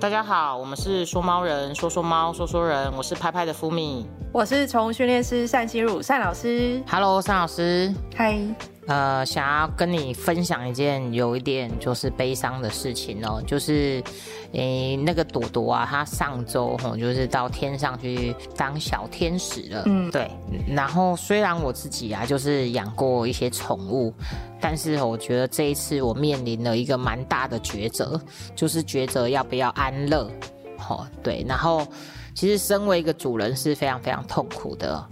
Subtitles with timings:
[0.00, 6.82] 大家好，我们是说猫人，说说猫，说说人，我是拍拍的福米，我是宠物训练师单心如单老师。
[6.88, 7.92] Hello，单老师。
[8.16, 8.40] 嗨。
[8.90, 14.02] 呃，想要跟你分享一件有一点就是悲伤的事情哦，就是，
[14.50, 19.84] 诶，那个朵朵啊，她上周吼就是到天上去当小天使了。
[19.86, 20.28] 嗯，对。
[20.66, 24.12] 然后虽然我自己啊就是养过一些宠物，
[24.60, 28.20] 但是我觉得这一次我面临了一个蛮大的抉择，
[28.56, 30.28] 就是抉择要不要安乐。
[30.88, 31.46] 哦，对。
[31.48, 31.86] 然后
[32.34, 35.06] 其实身为一个主人是非常非常痛苦的。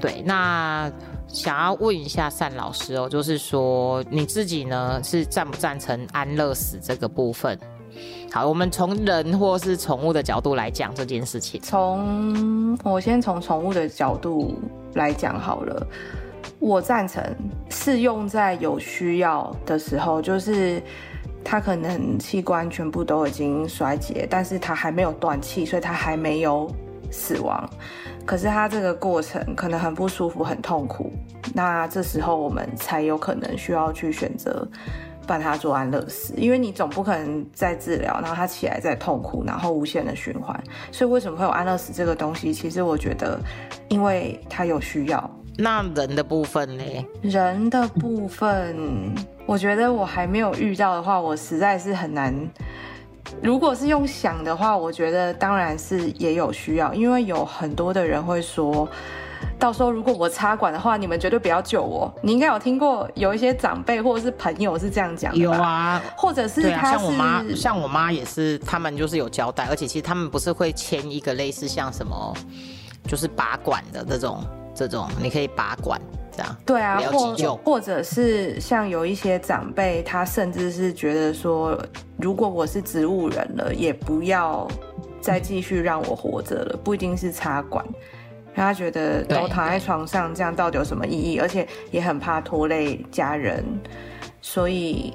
[0.00, 0.88] 对，那。
[1.32, 7.58] 想要问一下单老师哦，就是说你自己呢是赞不赞成安乐死这个部分？
[8.32, 11.60] 好，我们从人或是宠物的角度来讲这件事情。
[11.60, 14.54] 从我先从宠物的角度
[14.94, 15.86] 来讲好了，
[16.58, 17.22] 我赞成
[17.68, 20.82] 是用在有需要的时候，就是
[21.44, 26.70] 它可能器官全部都已经衰竭，但是它还没有断气，所以它还没有
[27.10, 27.68] 死亡。
[28.30, 31.10] 可是他这个过程可能很不舒服、很痛苦，
[31.52, 34.64] 那这时候我们才有可能需要去选择
[35.26, 40.62] 帮他做安乐死，因为你总不可能在治疗，然后他起来再痛苦，然后无限的循环。
[40.92, 42.54] 所以为什么会有安乐死这个东西？
[42.54, 43.36] 其实我觉得，
[43.88, 45.28] 因为他有需要。
[45.58, 46.84] 那人的部分呢？
[47.22, 48.76] 人的部分，
[49.44, 52.32] 我觉得我还没有遇到的话，我实在是很难。
[53.42, 58.88] 如果是用想的话，我觉得当然是也有需要，因为有很多的人会说，
[59.58, 62.12] 到时候如果我插管的话，你们绝对不要救我。
[62.22, 72.34] 你应该有听过有一些长辈或者是朋友是这样讲的有啊，或者是他像我妈，像我妈也是，他们就是有交代，而且其实他们不是会签一个类似像什么，
[73.06, 74.44] 就是拔管的这种，
[74.74, 76.00] 这种你可以拔管。
[76.64, 81.78] 对啊，或或者是像有一些长辈，他甚至是觉得说，
[82.18, 84.68] 如果我是植物人了，也不要
[85.20, 87.84] 再继续让我活着了，不一定是插管。
[88.54, 91.38] 他觉得都躺在床上，这样到底有什么意义？
[91.38, 93.64] 而且也很怕拖累家人，
[94.42, 95.14] 所以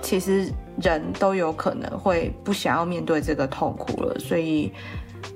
[0.00, 4.72] 其实人都有可能会不想要面对这个痛苦了，所以。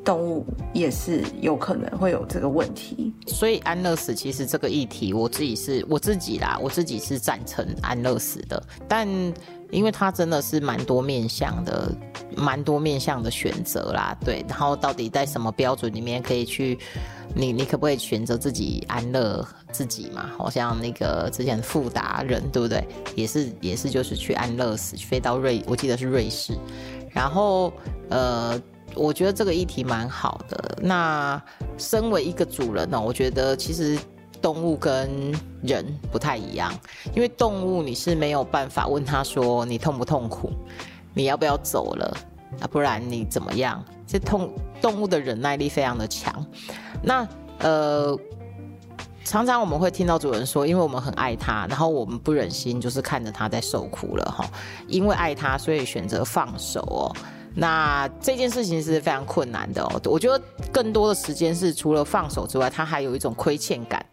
[0.05, 8.63] 动物也是有可能会有这个问题，所以安乐死其实这个议题，我自己是我自己啦，我自己是赞成安乐死的。
[8.89, 9.09] 但
[9.71, 11.91] 因为它真的是蛮多面向的，
[12.37, 14.45] 蛮多面向的选择啦，对。
[14.49, 16.79] 然后到底在什么标准里面可以去，
[17.35, 20.31] 你你可不可以选择自己安乐自己嘛？
[20.37, 22.87] 好像那个之前富达人对不对？
[23.17, 26.53] 也是也是就是去安乐死，飞到瑞，我记得是瑞士，
[27.11, 27.73] 然后
[28.11, 28.61] 呃。
[28.95, 30.79] 我觉得这个议题蛮好的。
[30.83, 31.41] 那
[31.79, 33.99] 身为一个主人呢，我觉得其实
[34.41, 36.73] 动物跟人不太一样，
[37.15, 40.51] 因为动物你是没有办法问他说你痛不痛苦，
[41.15, 42.17] 你要不要走了
[42.61, 42.67] 啊？
[42.71, 43.83] 不然你怎么样？
[44.07, 44.53] 这痛
[44.83, 46.45] 动物的忍耐力非常的强。
[47.03, 47.27] 那
[47.61, 48.17] 呃，
[49.25, 54.45] 常常我们会听到主人说，因为我们很爱它，然后我们不忍心就是看着它在受苦了哈，
[54.87, 57.17] 因为爱它，所以选择放手哦。
[57.55, 60.43] 那这件事情是非常困难的哦，我觉得
[60.73, 64.05] 更多的时间是除了放手之外，他还有一种亏欠感，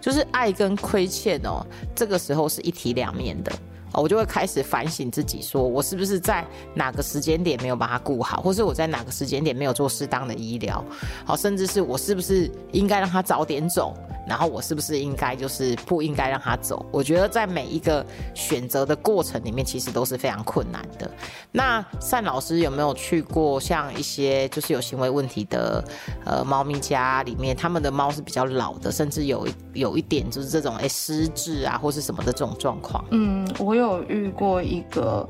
[0.00, 1.64] 就是爱跟亏欠哦，
[1.94, 3.52] 这个时候是一体两面的。
[3.94, 10.84] 我就会开始反省自己，说我是不是在哪个时间点没有把它顾好，或是我在哪个时间点没有做适当的医疗，
[11.24, 13.94] 好，甚至是我是不是应该让他早点走，
[14.28, 16.84] 然后我是不是应该就是不应该让他走？
[16.92, 21.10] 我觉得在每一个选择的过程里面，其实都是非常困难的。
[21.50, 25.82] 那单老师有没有去过像一些就是有行为问题的
[26.26, 33.02] 呃猫咪家里面，他们的猫是比较老的，甚至有有一点就是这种哎失智啊或是什么的这种状况？
[33.12, 33.78] 嗯，我。
[33.78, 35.24] 有遇过一个，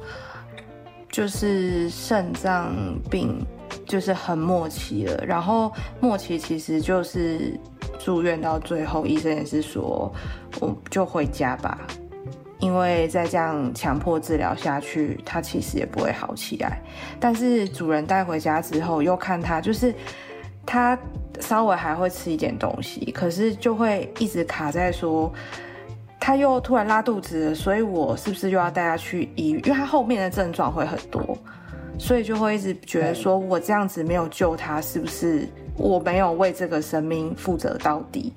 [1.13, 2.75] 就是肾脏
[3.11, 3.45] 病，
[3.87, 5.25] 就是很默契了。
[5.27, 7.59] 然后默契其实就是
[7.99, 10.13] 住院到最后，医生也是说，
[10.61, 11.79] 我就回家吧，
[12.61, 16.81] 因为再这样强迫治疗下去，他其实也不会好起来。
[17.21, 19.95] 但是主人带回家之后，又看他，就是
[20.67, 20.99] 他
[21.41, 25.33] 稍微还会吃一点东西，可是就会一直卡在说。
[26.21, 29.51] 他又突然拉肚子了，所以我是不是又要带他去医？
[29.51, 31.39] 因为他后面的症状会很多，
[31.99, 35.47] 所以就会一直觉得说我这样子没有救他，是不是
[35.77, 38.33] 我没有为这个生命负责到底？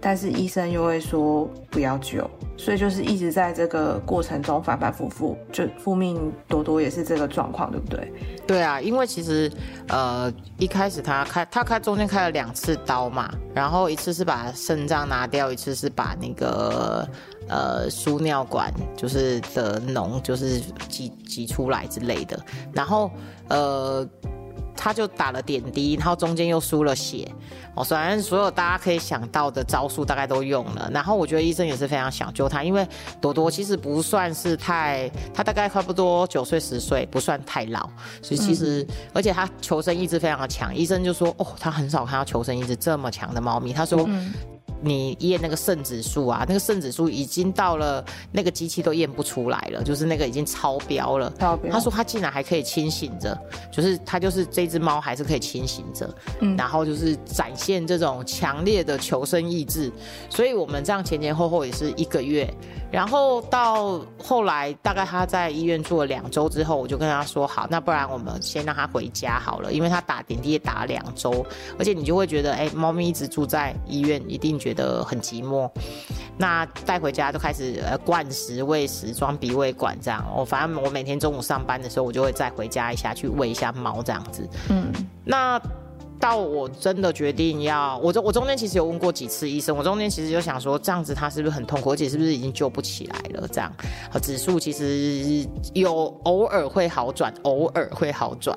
[0.00, 8.12] 但是医生又会说不要救，所以就是一直在这个过程中反反复复，就复命多多也是这个状况，对不对？
[8.46, 9.50] 对啊，因为其实
[9.88, 17.06] 呃一开始他开他开中间开了两次刀嘛，然后一次是把肾脏拿掉，一次是把那个
[17.48, 22.38] 呃输尿管就是的脓就是挤挤出来之类的，
[22.72, 23.10] 然后
[23.48, 24.08] 呃。
[24.86, 27.28] 他就打了点滴，然后中间又输了血，
[27.74, 30.88] 哦，虽然所有大家可以想到的招数大概都用了。
[30.94, 32.86] 然后我觉得医生也是非常想救他，因为
[33.20, 37.90] 朵朵其实不算是太，他大概差不多九岁十岁，不算太老，
[38.22, 40.72] 所以其实而且他求生意志非常的强。
[40.72, 43.72] 医生就说，哦，他很少看到求生意志这么强的猫咪。
[43.72, 44.08] 他说。
[44.82, 51.32] 你验那个肾指数啊，那个肾指数已经到了那个机器都验不出来了，就是那个已经超标了。
[51.38, 51.72] 超标。
[51.72, 53.38] 他说他竟然还可以清醒着，
[53.72, 59.90] 就是他就是这只猫还是可以清醒着，嗯，然后就是展现这种强烈的求生意志。
[60.28, 62.52] 所以我们这样前前后后也是一个月，
[62.90, 71.46] 然后到后来大概他在医院住了两周之后，我就跟他说好，那不然我们先让他回家好了，因为他打点滴也打了两周，
[71.78, 74.56] 而且你就会觉得，哎，猫咪一直住在医院，一定。
[74.66, 75.70] 觉得很寂寞，
[76.36, 80.24] 那带回家就开始呃灌食、喂食、装鼻胃管这样。
[80.36, 84.48] 我反正我每天中午上班的时候，我就会再回家一下去喂一下猫这样子。
[84.70, 84.92] 嗯，
[85.24, 85.60] 那
[86.18, 93.46] 到我真的决定要，我中我中间其实有问过几次医生，我中间其实就想说这样子他是不是很痛苦，而且是不是已经救不起来了？
[93.46, 93.72] 这样，
[94.20, 98.56] 指数其实有偶尔会好转，偶尔会好转。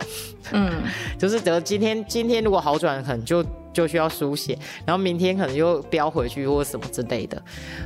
[0.54, 0.82] 嗯，
[1.20, 3.46] 就是得今天今天如果好转，可能就。
[3.74, 7.42] 就需要输血，然后明天可能又飙回去或什么之类的。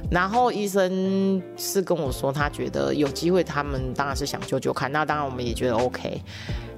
[0.10, 4.92] 然后医生是跟我说，他觉得有机会，他们当然是想救救看。
[4.92, 6.22] 那当然我们也觉得 OK。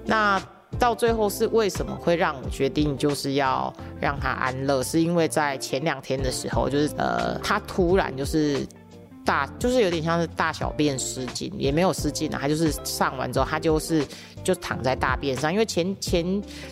[0.06, 0.42] 那
[0.78, 4.84] 到最后是为什么会让我决定就是要让他安乐？
[4.84, 8.68] 是因为在前两天的时候，就是呃，他突然就是
[9.26, 14.06] 大，就是有点像是大小便失禁，也没有失禁啊，他就是上完之后，他就是。
[14.46, 16.24] 就躺在大便上，因为前前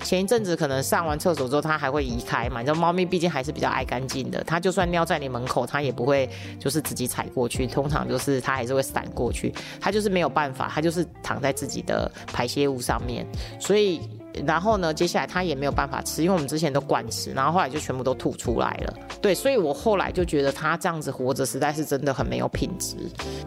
[0.03, 2.59] 前一阵子可能上完厕所之后，它还会移开嘛。
[2.59, 6.29] 你知道猫咪毕竟还是比较爱干净的，它就算尿在你门口，它也不会
[6.59, 9.51] 就是自己踩过去，通常就是它还是会闪过去。
[9.81, 13.25] 它就是没有办法，它就是躺在自己的排泄物上面，
[13.59, 14.01] 所以。
[14.47, 18.93] 然后呢，接下来他也没有办法吃，因为我们之前都灌吃，然后后来就全部都吐出来了。
[19.23, 22.97] 对，所以我后来就觉得他这样子活着实在是真的很没有品质，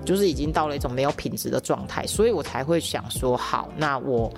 [0.06, 4.32] 就是已经到了一种没有品质的状态，所以我才会想说，好，那我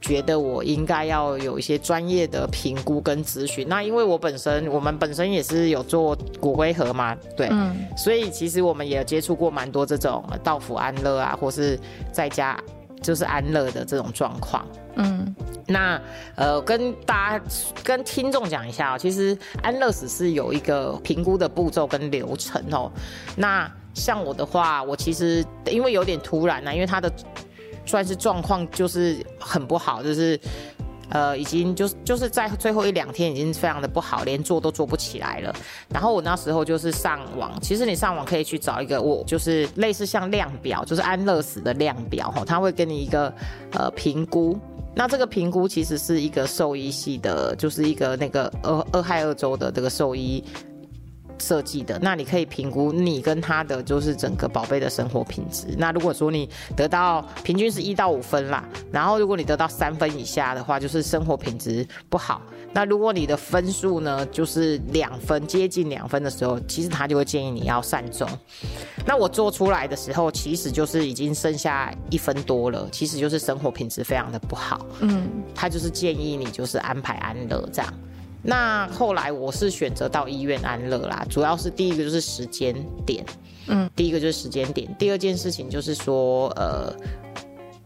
[0.00, 3.66] 觉得我应该要有一些专业的评估跟咨询。
[3.68, 11.76] 那因为我本身，我们本身也是有做骨灰盒嘛，对，嗯，所以其实我们也接触过蛮多这种道府安乐啊，或是
[12.12, 12.56] 在家
[13.02, 14.64] 就是安乐的这种状况，
[14.96, 15.34] 嗯。
[15.66, 16.00] 那
[16.34, 17.44] 呃，跟大家
[17.84, 22.90] 跟听众讲一下哦，其实安乐死是有一个评估的步骤跟流程哦。
[23.36, 27.10] 那像我的话，我其实因为有点突然呢，因为他的
[27.86, 30.38] 算是状况就是很不好，就是
[31.12, 35.54] 呃，已经就是就是在最后一两天已经非常的不好，连做都做不起来了。
[35.88, 43.32] 然后我那时候就是上网，其实你上网可以去找一个，我就是类似像量表，就是安乐死的量表哈，他会给你一个
[43.72, 44.58] 呃评估。
[44.94, 50.42] 那这个评估其实是一个兽医系的，就是一个那个俄俄亥俄州的这个兽医
[51.42, 51.98] 设计的。
[52.00, 55.66] 那你可以评估你跟他的就是整个宝贝的生活品质。
[55.76, 62.40] 那如果说你得到平均是一到五分啦，然后如果你得到三分以下的话，就是生活品质不好。
[62.74, 68.26] 那如果你的分数呢，就是两分接近两分的时候，其实他就会建议你要善终。
[69.04, 74.86] 那我做出来的时候，其实就是已经剩下一分多了，其实就是生活品质非常的不好。
[75.00, 77.92] 嗯，他就是建议你就是安排安乐这样。
[78.42, 82.74] 那后来我是选择到医院安乐啦，主要是第一个就是时间
[83.06, 83.24] 点，
[83.68, 86.94] 嗯，第一个就是时间点，第二件事情就是说，呃。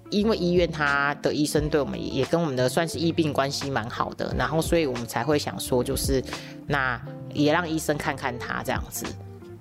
[0.08, 6.22] 因为医院他的医生对我们也跟我们的算是医病关系蛮好的，然后所以我们才会想说，就是
[6.64, 6.98] 那
[7.34, 9.04] 也让医生看看他这样子。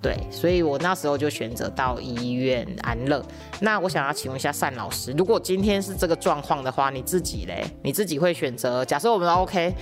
[0.05, 3.25] 对，所以我那时候就选择到医院安乐。
[3.59, 8.85] 那我想要请问一下单老师，如果今天是这个状况的话，你自己嘞，你自己会选择？
[8.85, 9.73] 假设我们 OK，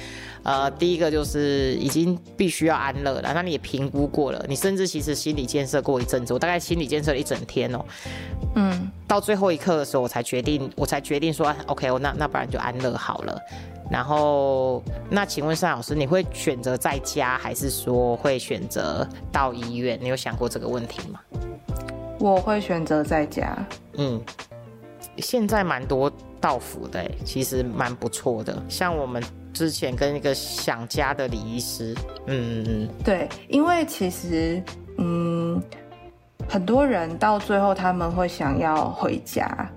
[0.43, 7.83] 呃，第一个就是已经必须要安乐了，那你也评估过了，你甚至其实心理建设过一阵子，我大概心理建设了一整天哦。
[8.55, 13.37] 嗯，到最后一刻的时候，我才决定，我才决定说 OK，我那那不然就安乐好了。
[13.93, 19.99] 然后，那请问单老师，你会选择在家，还是说会选择到医院？
[20.01, 21.19] 你有想过这个问题吗？
[22.17, 23.55] 我会选择在家。
[23.97, 24.19] 嗯，
[25.19, 28.59] 现在蛮多道府的，其实蛮不错的。
[28.67, 29.23] 像我们
[29.53, 31.95] 之前跟一个想家的李医师，
[32.25, 34.59] 嗯嗯嗯，对，因为其实，
[34.97, 35.61] 嗯，
[36.49, 39.69] 很多人到最后他们会想要回家，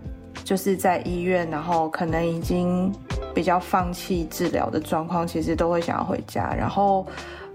[0.46, 2.90] 就是在医院，然后可能已经。
[3.34, 6.54] 比较放弃治疗的状况，其实都会想要回家。
[6.54, 7.06] 然后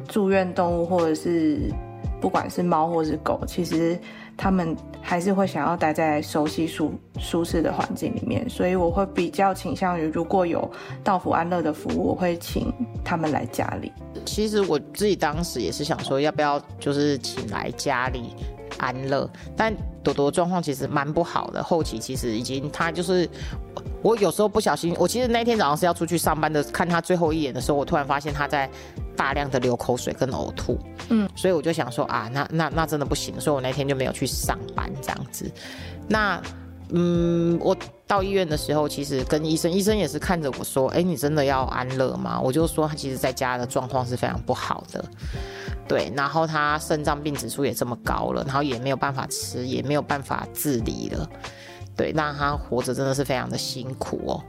[0.08, 1.74] 住院动物或者是
[2.22, 3.98] 不管是猫或是狗，其实
[4.38, 10.72] 他们还是会想要待在熟悉舒舒适的环境里面，所以我会比较倾向于，如果有
[11.04, 12.72] 到府安乐的服务，我会请
[13.04, 13.92] 他们来家里。
[14.24, 18.36] 其实我自己当时也是想说，要不要就是请来家里
[18.78, 23.30] 安乐，但朵朵状况其实蛮不好的，后期其实已经他就是
[24.02, 28.70] 我有时候不小心，我其实那天早上是要出去上班的，看他最后一眼的时候，我突然发现他在
[29.16, 30.78] 大量的流口水跟呕吐，
[31.10, 35.52] 嗯，所以我就想说啊，那那那真的不行，所以我那天就没有去上班这样子，
[36.08, 36.42] 那。
[36.94, 37.74] 嗯，我
[38.12, 45.02] 到医院的时候，其实跟医生，医生也是看着我说：“哎，你真的要安乐吗？”我就说他其实在家的状况是非常不好的，
[45.88, 51.26] 对，然后他肾脏病指数也这么高了，然后也没有办法吃，也没有办法自理了，
[51.96, 54.44] 对，那他活着真的是非常的辛苦哦，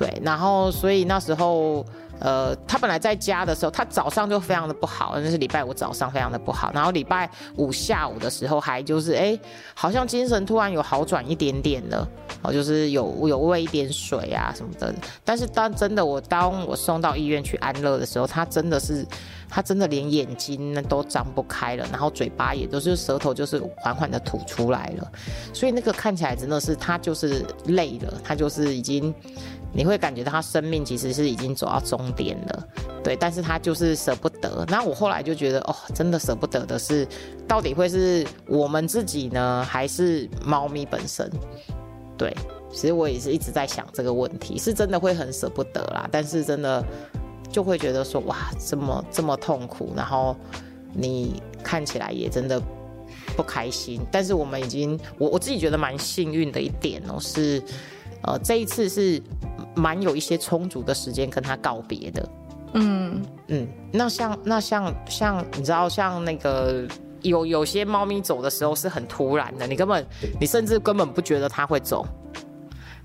[0.00, 1.84] 对，然后所以那时候。
[2.22, 7.26] 呃，他本来在家的时候，他早上就非常的不好，那是礼拜五早上非常的不好，然后礼拜
[7.56, 9.38] 五下午的时候还就是哎，
[9.72, 12.06] 好像精神突然有好转一点点了，
[12.42, 19.02] 哦，就是有有喂一点水啊什么的，但是当真的我当我送到医院去安乐的时候，他真的是，
[19.48, 25.10] 他真的连眼睛都张不开了，然后嘴巴也都是舌头就是缓缓的吐出来了，
[25.54, 29.14] 所以那个看起来真的是他就是累了，他就是已经。
[29.72, 32.68] 你会感觉到他生命其实是已经走到终点了，
[33.04, 34.64] 对，但是他就是舍不得。
[34.68, 37.06] 那我后来就觉得，哦，真的舍不得的是，
[37.46, 41.30] 到底会是我们自己呢，还是猫咪本身？
[42.18, 42.36] 对，
[42.72, 46.84] 其实我也是一直在想这个问题，是真的会很舍不得啦，但是真的
[47.50, 50.36] 就会觉得说，哇，这么这么痛苦，然后
[50.92, 52.60] 你看起来也真的
[53.36, 54.00] 不开心。
[54.10, 57.62] 但是我们已经，我我自己觉得蛮幸运的一点哦，是。
[58.22, 59.18] 呃，这一次是
[59.74, 62.28] 蛮有一些充足的时间跟他告别的。
[62.74, 66.86] 嗯嗯，那像那像像你知道，像那个
[67.22, 70.06] 有有些猫咪走的时候是很突然的，你根本
[70.38, 72.06] 你甚至根本不觉得它会走，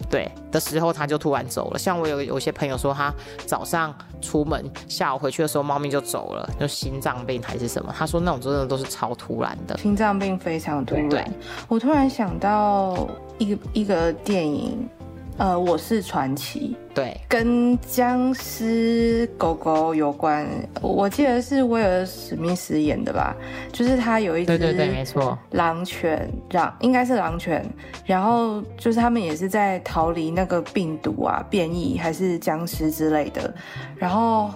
[0.08, 1.80] 对的时候它就突然走了。
[1.80, 3.12] 像我有有些朋友说，他
[3.48, 3.92] 早上
[4.22, 7.92] 出门，下午回去的时候猫咪就走了，就心脏病还是什么？
[7.98, 11.34] 他说那种真的都是超突然的，心脏病非常突然。
[11.68, 13.08] 我突然想到
[13.40, 14.88] 一个一个电影。
[15.38, 20.48] 呃，我是传奇，对，跟僵尸狗狗有关。
[20.82, 23.36] 我记得是威尔史密斯演的吧？
[23.72, 27.66] 就是他有一只，对对对，没错，狼犬，狼应该是狼犬。
[28.06, 33.54] 然后就是他们也是在逃离那个病毒啊，变异还是僵尸之类的。
[33.98, 34.50] 然后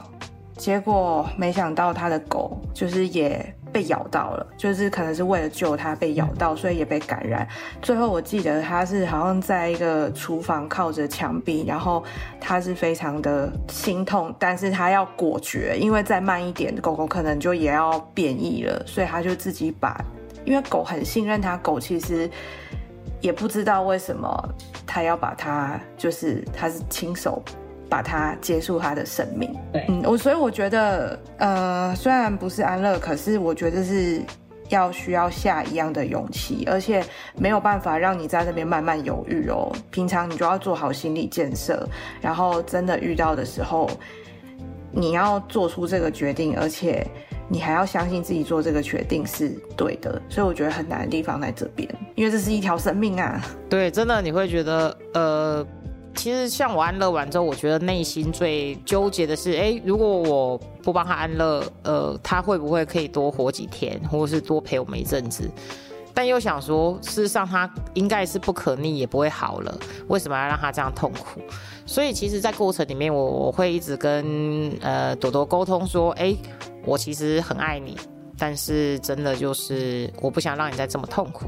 [0.55, 3.53] 结果没想到他的狗就是也。
[3.72, 7.48] 被咬到了，就是可能是为了救他被咬到，所以也被感染。
[7.82, 12.04] 最后我记得他是好像在一个厨房靠着墙壁，然后
[12.40, 20.00] 他是非常的心痛，但是他要果决，因为再慢一点，狗狗可能就也要变异了，所以他就自己把，
[20.46, 22.30] 因为狗很信任他，狗其实
[23.22, 24.50] 也不知道为什么
[24.88, 27.42] 他要把它，就是他是亲手。
[27.89, 29.51] 把它结束他的生命。
[29.74, 34.22] 对，嗯，我所以我觉得，呃，虽然不是安乐，可是我觉得是
[34.69, 37.03] 要需要下一样的勇气，而且
[37.36, 39.72] 没有办法让你在那边慢慢犹豫哦。
[39.89, 41.88] 平常你就要做好心理建设，
[42.22, 43.89] 然后真的遇到的时候，
[44.91, 47.03] 你要做出这个决定，而且
[47.48, 50.22] 你还要相信自己做这个决定是对的。
[50.29, 53.41] 所以我觉得很难的地方在这边，因为这是一条生命啊。
[53.67, 55.65] 对，真的你会觉得，呃。
[56.20, 65.50] 其实像我安乐完之后，我觉得内心最纠结的是，哎，如果我不帮他安乐，呃，他会不会可以多活几天，或者是多陪我们一阵子？
[66.14, 71.40] 但又想说，事实上他应该是不可逆，也不会好了，为什么要让他这样痛苦？
[71.86, 76.36] 所以其实，在过程里面，我我会一直跟呃朵朵沟通说，哎，
[76.84, 77.98] 我其实很爱你，
[78.38, 81.46] 但是真的就是我不想让你再这么痛苦。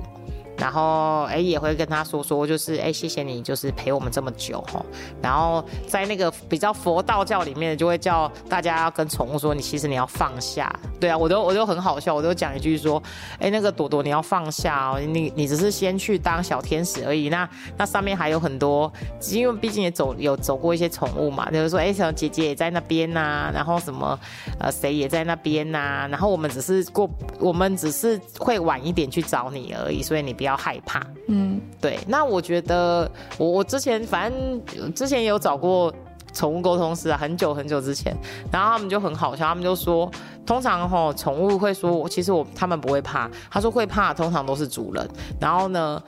[0.61, 4.79] 然后哎，也会跟他说说，就是哎，谢谢你，就是陪我们这么久哈。
[5.19, 10.71] 然后在那个比较佛道教里面，就会叫大家要跟宠物说，你其实你要放下。
[10.99, 13.01] 对啊，我都我都很好笑，我都讲一句说，
[13.39, 17.27] 哎，那个朵朵你要放下哦，你你只是先去当小天使而已。
[17.29, 18.93] 那那上面还有很多，
[19.31, 24.19] 因为毕竟也走有走过一些宠物嘛，就是说哎，小姐姐也在那边呐，然后什么
[24.59, 30.50] 呃谁也在那边呐，然后我们只是过，我们只是会晚一点去找你而已，所以你不要。
[30.51, 31.99] 要害怕，嗯，对。
[32.07, 35.93] 那我觉得，我我之前反正之前有找过
[36.33, 38.15] 宠物沟通师啊，很久很久之前，
[38.51, 40.09] 然后他们就很好笑，他们就说，
[40.45, 45.09] 通常哈宠物会说，其实我他们不会怕，他说会怕，通常都是主人。
[45.39, 46.01] 然后呢，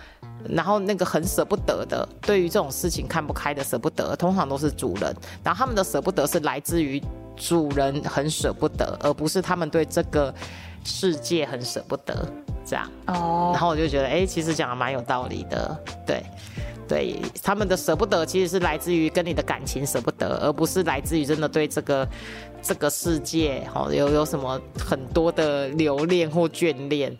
[0.49, 5.15] 然后那个很舍不得的，对于这种事情看不开的舍不得，通常都是主人。
[5.43, 7.01] 然后他们的舍不得是来自于
[7.35, 10.33] 主人很舍不得，而不是他们对这个
[10.85, 12.25] 世界很舍不得。
[12.73, 12.89] 这样。
[13.05, 15.77] 哦然，后我就觉得，哎、其实讲的蛮有道理的，
[16.07, 16.23] 对。
[16.85, 22.05] 对他们的舍不得，其实是来自于跟你的感情舍不得，而不是来自于真的对这个
[22.63, 27.13] 这个世界，哦，有有什么很多的留恋或眷恋。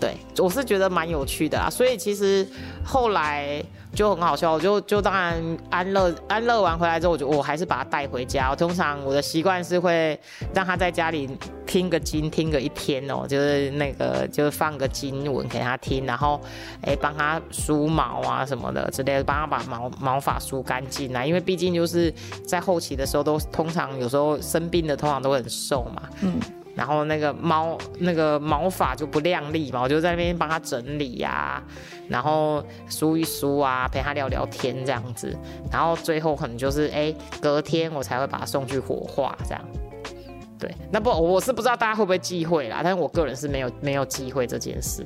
[0.00, 2.46] 对我是觉得蛮有趣的啊，所以其实
[2.84, 3.62] 后来
[3.94, 8.50] 就很好笑，我就就当然安乐安乐完回来之后，我就我还是把他带回家。
[8.50, 10.18] 我通常我的习惯是会
[10.52, 11.30] 让他在家里
[11.64, 16.38] 听个经，听个一天哦，就是那个就是放个经文给他听，然后
[16.82, 22.12] 哎帮他梳毛啊什么的之类的，帮他把毛毛发梳干净啊，因为毕竟就是
[22.44, 26.40] 在后期的时候都通常有时候生病的通常都会很瘦嘛，嗯，
[26.74, 31.62] 然后那个毛那个毛发就不亮丽嘛，我就在那边帮他整理呀、
[32.08, 35.36] 然后梳一梳啊，陪他聊聊天这样子，
[35.70, 39.64] 然后最后可能就是哎、隔天我才会把它送去火化这样。
[40.58, 45.04] 对，那不我是不知道大家会不会忌讳啦，但是我个人是没有没有忌讳这件事。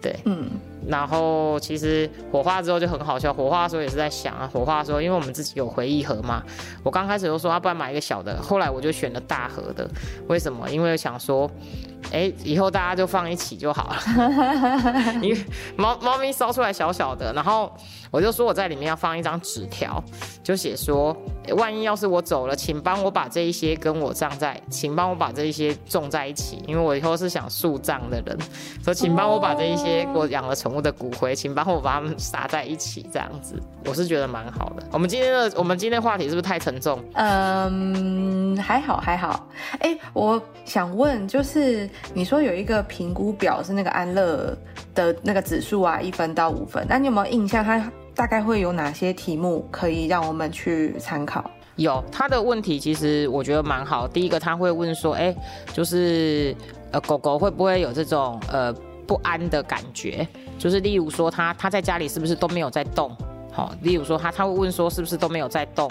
[0.00, 0.48] 对，嗯，
[0.88, 6.42] 然后其实火化之后就很好笑，火化的时候也是在想啊，火化的时候因为我们自己有回忆盒嘛，
[6.82, 9.88] 我刚开始就说要不然买一个小的，后来我就选了大盒的，
[10.26, 10.68] 为什么？
[10.70, 11.50] 因为想说，
[12.12, 14.00] 哎，以后大家就放一起就好了，
[15.22, 15.44] 因为
[15.76, 17.72] 猫猫咪烧出来小小的，然后
[18.10, 20.02] 我就说我在里面要放一张纸条，
[20.42, 21.16] 就写说，
[21.46, 28.36] 诶万一要是我走了，请帮我把这一些跟我葬在，请帮我把这一些种在一起，因为我以后是想树葬的人，
[28.82, 34.82] 说请帮我把这一些我养了宠物的骨灰，请帮我把它们撒在一起，这样子，我是觉得蛮好的。
[34.92, 37.02] 我们今天的我们今天的话题是不是太沉重？
[37.14, 39.48] 嗯，还好还好。
[39.80, 44.56] 哎，我想问，就是你说有一个评估表是那个安乐
[44.94, 47.64] 的那个指数啊，一分到五分，那你有没有印象？
[47.64, 51.50] 它大概会有哪些题目可以让我们去参考？
[51.76, 54.06] 有他的问题，其实我觉得蛮好。
[54.06, 55.34] 第一个他会问说，哎、
[55.72, 56.54] 就是
[56.90, 58.70] 呃，狗狗会不会有这种呃
[59.06, 60.26] 不安的感觉？
[60.58, 63.16] 就是例如说他他在家里是不是都没有在动？
[63.52, 65.90] 好、例如说他他会问说是不是都没有在动？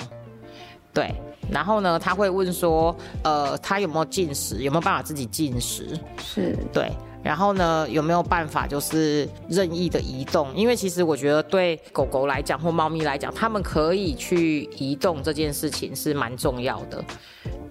[0.94, 1.14] 对，
[1.52, 4.62] 然后呢，他会问说，呃，他有没有进食？
[4.62, 6.00] 有没有办法自己进食？
[6.24, 6.92] 是，对，
[7.24, 10.54] 然后呢，有没有办法就是任意的移动？
[10.56, 17.04] 因为其实我觉得对狗狗来讲或猫咪来讲，它们可以去移动这件事情是蛮重要的。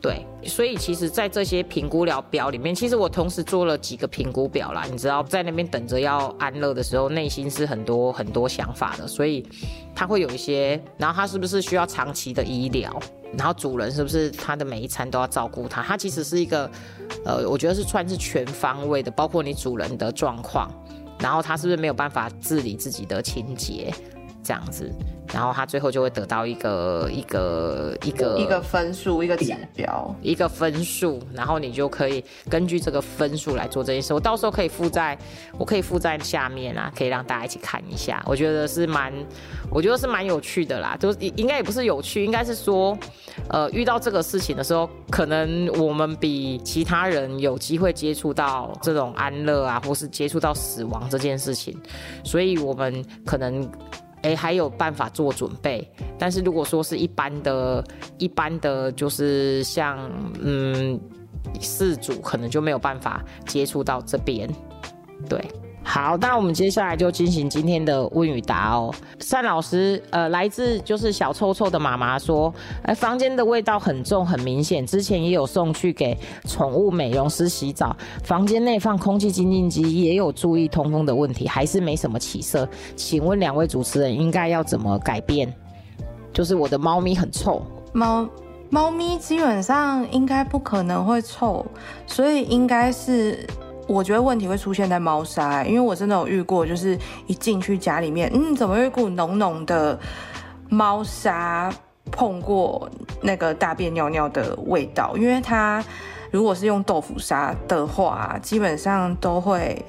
[0.00, 4.84] 对，所以其实，在这些评估表表里面，其实我同时做了几个评估表啦。
[4.90, 9.44] 你知道，在那边等着要安乐的时候，内心是很多很多想法的，所以
[9.94, 12.98] 它会有一些，然后它是不是需要长期的医疗？
[13.36, 15.82] 然后主人是不是他的每一餐都要照顾他？
[15.82, 16.70] 他其实是一个，
[17.26, 20.70] 呃，我觉得是算是全方位的，包括你主人的状况，
[21.18, 23.92] 然后他是不是没有办法治理自己的清洁，
[24.42, 24.90] 这样子，
[25.32, 30.14] 然后他最后就会得到一个一个一个一个分数，一个指标。
[30.22, 34.12] 一个分数，然后你就可以根据这个分数来做这件事。
[34.14, 35.16] 我到时候可以附在，
[35.58, 38.22] 我可以附在下面啊，可以让大家一起看一下。
[38.26, 39.12] 我觉得是蛮，
[39.70, 40.96] 我觉得是蛮有趣的啦。
[40.98, 42.96] 就是应该也不是有趣，应该是说，
[43.48, 51.78] 呃，遇到这个事情的时候，可能我们比其他人有机会接触到这种安乐啊，或是接触到死亡这件事情，
[52.24, 53.68] 所以我们可能。
[54.22, 57.84] 哎，还有办法做准备，但是如果说是一般的、
[58.18, 60.98] 一般的，就是像嗯，
[61.60, 64.48] 四组可能就没有办法接触到这边，
[65.28, 65.40] 对。
[65.90, 68.94] 好，那我们接下来就进行今天的问与答哦。
[69.30, 74.86] 单老师，呃，来自就是小臭臭的妈妈说，哎，房间的味道很重，很明显。
[74.86, 76.14] 之前也有送去给
[76.46, 82.68] 宠物美容师洗澡，房间内放空气清净机，也有注意通风的问题，还是没什么起色。
[82.94, 85.50] 请问两位主持人应该要怎么改变？
[86.34, 87.62] 就是我的猫咪很臭，
[87.94, 88.28] 猫
[88.68, 91.64] 猫咪基本上应该不可能会臭，
[92.06, 93.46] 所以应该是
[93.88, 96.96] 我觉得问题会出现在猫砂、因为我真的有遇过，就是
[97.26, 99.98] 一进去家里面，嗯，怎么有一股浓浓的
[100.68, 101.72] 猫砂
[102.12, 102.88] 碰过
[103.22, 105.16] 那个大便尿尿的味道？
[105.16, 105.82] 因为它
[106.30, 109.82] 如果是用豆腐砂的话，基本上都会。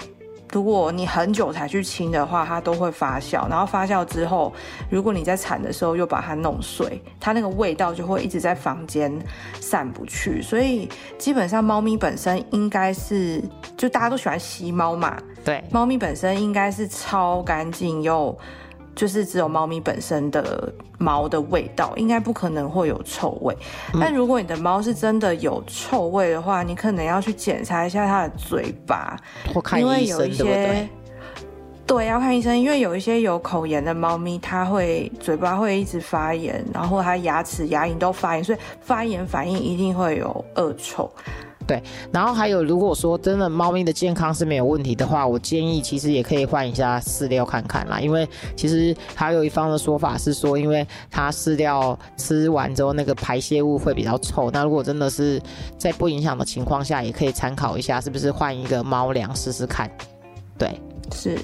[0.51, 4.51] 如果你很久才去清的话，它都会发酵，然后发酵之后，
[4.89, 9.12] 如果你在铲的时候又把它弄碎，它那个味道就会一直在房间
[9.59, 10.41] 散不去。
[10.41, 13.43] 所以基本上猫咪本身应该是，
[13.77, 18.38] 就大家都喜欢吸猫嘛，对，猫咪本身应该是超干净又。
[18.99, 23.55] 就是只有猫咪本身的毛的味道，应该不可能会有臭味。
[23.93, 29.15] 但如果你的猫是真的有臭味的话，你可能要去检查一下它的嘴巴，
[29.77, 30.89] 因为有一对不对些？
[31.88, 41.09] 对，要看医生，因为有一些有口炎的猫咪，它会嘴巴会一直发炎，然后它牙齿、牙龈都发炎，所以发炎反应一定会有恶臭。
[41.69, 41.79] 对，
[42.12, 47.99] 然后还有，如果说真的猫咪的健康是没有问题的话，我建议其实也可以换一下饲料看看啦。
[47.99, 54.49] 因为其实还有一方的说法是说，因为它饲料吃完之后那个排泄物会比较臭。
[54.49, 55.39] 那如果真的是
[55.77, 59.88] 在不影响的情况下，也可以参考一下，是不是换一个猫粮试试看？
[60.58, 60.82] 对，
[61.13, 61.38] 是。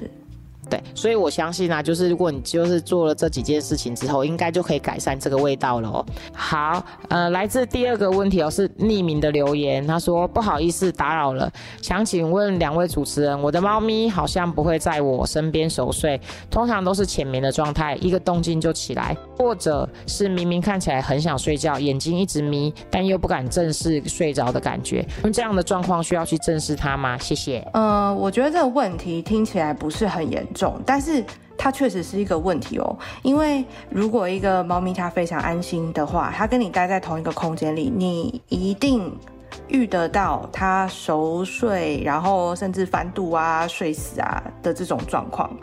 [0.70, 6.06] 对，所以我相信啊，就是如果你就是做了这几件事情之后，应该就可以改善这个味道了哦。
[6.34, 11.52] 好，呃，来自第二个问题哦，是匿名的留言，他说不好意思打扰了，
[11.82, 27.18] 想请问两位主持人，我的猫咪好像不会在我身边熟睡，通常都是浅眠的状态，一个动静就起来，或者是明明看起来很想睡觉，眼睛一直眯，但又不敢正视睡着的感觉，那这样的状况需要去正视它吗？
[27.18, 27.66] 谢谢。
[27.74, 30.46] 呃，我觉得这个问题听起来不是很严。
[30.56, 31.24] 重，但是
[31.56, 32.98] 它确实是一个问题哦。
[33.22, 39.16] 因为如果一个猫咪它非常安心的话，它跟你待在同一个空间里，你一定
[39.68, 45.56] 遇得到它熟睡，然后甚至翻肚啊、睡死啊的这种状况。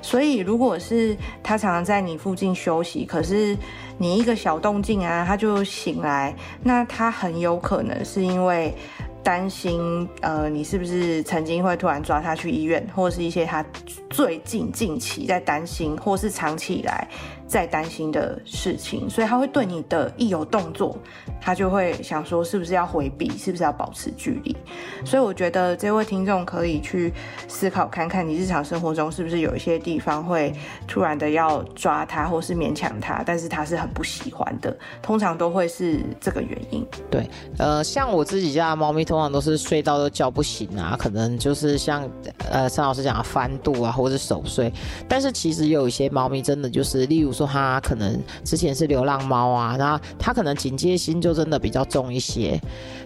[0.00, 3.56] 所以，如果是它常常在你附近休息，可是
[3.98, 8.74] 你一个小动静啊，它就醒来，那它很有可能是因为。
[9.22, 13.64] 担心，呃，你是不是曾经会突然抓他去医院，或是一些他
[14.10, 17.06] 最近近期在担心，或是长期以来
[17.46, 20.98] 在担心的事情，所以他会对你的一有动作，
[21.40, 24.56] 他就会想说是不是要回避，是不是要保持距离。
[25.04, 27.12] 所以我觉得这位听众可以去
[27.46, 30.52] 思考看看，你日常生活中是不是有一些地方会
[30.88, 36.84] 突然的要抓他，或是勉强他，但是他是很不喜欢的，通常都会是这个原因。
[37.08, 39.11] 对，呃，像我自己家的猫咪。
[39.12, 42.08] 通常都是睡到都叫不醒啊，可能就是像
[42.50, 44.72] 呃陈老师讲的翻肚啊，或者是熟睡。
[45.06, 52.58] 但是其实有一些猫咪真的就是，例如说它可能之前是流浪猫啊，那它可能警戒心就真的比较重一些。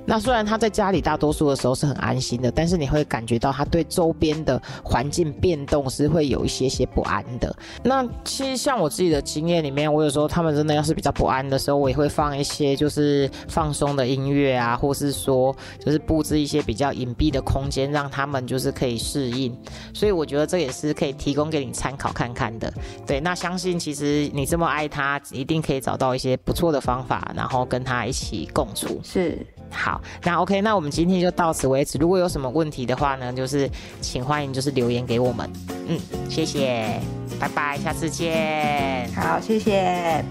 [0.09, 7.53] 那虽然它在家里大多数的时候是很安心的，但是你会感觉到它对周边的环境变动是会有一些些不安的。
[7.83, 15.53] 那其实像我自己的经验里面，我有时候它们真的要是比较不安的时候，我也会放一些就是放松的音乐啊，或是说
[15.85, 16.07] 就是是。
[16.07, 19.53] 布置一些比较隐蔽的空间，让他们就是可以适应，
[19.93, 22.73] 所以我觉得这也是可以提供给你参考看看的。
[23.05, 29.01] 对，那相信其实你这么爱他，一定可以找到一些不错的方法，然后跟他一起共处。
[29.03, 31.99] 是，好，那 OK，那我们今天就到此为止。
[31.99, 33.69] 如果有什么问题的话呢，就是
[34.01, 35.51] 请欢迎就是留言给我们。
[35.89, 35.99] 嗯，
[36.31, 37.01] 谢谢，
[37.41, 39.11] 拜拜，下次见。
[39.17, 40.25] 好，谢谢，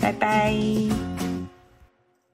[0.00, 1.09] 拜拜。